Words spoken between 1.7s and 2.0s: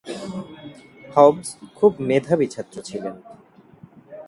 খুব